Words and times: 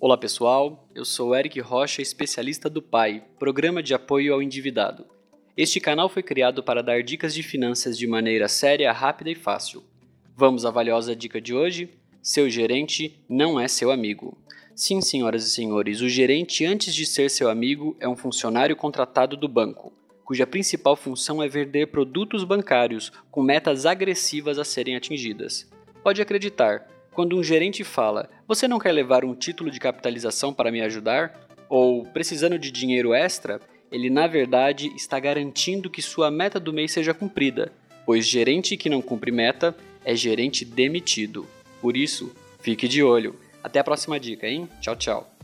Olá 0.00 0.16
pessoal, 0.16 0.88
eu 0.94 1.04
sou 1.04 1.34
Eric 1.34 1.58
Rocha, 1.58 2.00
especialista 2.00 2.70
do 2.70 2.80
PAI, 2.80 3.24
Programa 3.36 3.82
de 3.82 3.92
Apoio 3.92 4.32
ao 4.32 4.40
Endividado. 4.40 5.04
Este 5.56 5.80
canal 5.80 6.08
foi 6.08 6.22
criado 6.22 6.62
para 6.62 6.84
dar 6.84 7.02
dicas 7.02 7.34
de 7.34 7.42
finanças 7.42 7.98
de 7.98 8.06
maneira 8.06 8.46
séria, 8.46 8.92
rápida 8.92 9.28
e 9.28 9.34
fácil. 9.34 9.82
Vamos 10.36 10.64
à 10.64 10.70
valiosa 10.70 11.16
dica 11.16 11.40
de 11.40 11.52
hoje? 11.52 11.90
Seu 12.22 12.48
gerente 12.48 13.18
não 13.28 13.58
é 13.58 13.66
seu 13.66 13.90
amigo. 13.90 14.38
Sim, 14.72 15.00
senhoras 15.00 15.44
e 15.44 15.50
senhores, 15.50 16.00
o 16.00 16.08
gerente, 16.08 16.64
antes 16.64 16.94
de 16.94 17.04
ser 17.04 17.28
seu 17.28 17.50
amigo, 17.50 17.96
é 17.98 18.08
um 18.08 18.14
funcionário 18.16 18.76
contratado 18.76 19.36
do 19.36 19.48
banco, 19.48 19.92
cuja 20.24 20.46
principal 20.46 20.94
função 20.94 21.42
é 21.42 21.48
vender 21.48 21.88
produtos 21.88 22.44
bancários 22.44 23.10
com 23.32 23.42
metas 23.42 23.84
agressivas 23.84 24.60
a 24.60 24.64
serem 24.64 24.94
atingidas. 24.94 25.68
Pode 26.04 26.22
acreditar, 26.22 26.86
quando 27.18 27.36
um 27.36 27.42
gerente 27.42 27.82
fala: 27.82 28.30
Você 28.46 28.68
não 28.68 28.78
quer 28.78 28.92
levar 28.92 29.24
um 29.24 29.34
título 29.34 29.72
de 29.72 29.80
capitalização 29.80 30.54
para 30.54 30.70
me 30.70 30.80
ajudar? 30.82 31.48
Ou 31.68 32.04
precisando 32.04 32.56
de 32.56 32.70
dinheiro 32.70 33.12
extra? 33.12 33.60
Ele 33.90 34.08
na 34.08 34.28
verdade 34.28 34.86
está 34.94 35.18
garantindo 35.18 35.90
que 35.90 36.00
sua 36.00 36.30
meta 36.30 36.60
do 36.60 36.72
mês 36.72 36.92
seja 36.92 37.12
cumprida, 37.12 37.72
pois 38.06 38.24
gerente 38.24 38.76
que 38.76 38.88
não 38.88 39.02
cumpre 39.02 39.32
meta 39.32 39.76
é 40.04 40.14
gerente 40.14 40.64
demitido. 40.64 41.44
Por 41.80 41.96
isso, 41.96 42.32
fique 42.60 42.86
de 42.86 43.02
olho. 43.02 43.34
Até 43.64 43.80
a 43.80 43.84
próxima 43.84 44.20
dica, 44.20 44.46
hein? 44.46 44.68
Tchau, 44.80 44.94
tchau. 44.94 45.37